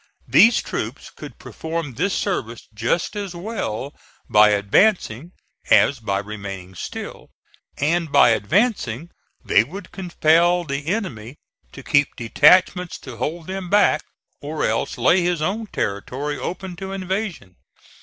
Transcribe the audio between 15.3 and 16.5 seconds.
own territory